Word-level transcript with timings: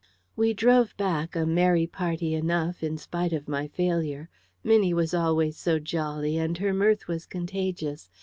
We 0.35 0.55
drove 0.55 0.97
back, 0.97 1.35
a 1.35 1.45
merry 1.45 1.85
party 1.85 2.33
enough, 2.33 2.81
in 2.81 2.97
spite 2.97 3.33
of 3.33 3.47
my 3.47 3.67
failure. 3.67 4.31
Minnie 4.63 4.95
was 4.95 5.13
always 5.13 5.57
so 5.57 5.77
jolly, 5.77 6.37
and 6.39 6.57
her 6.57 6.73
mirth 6.73 7.07
was 7.07 7.27
contagious. 7.27 8.09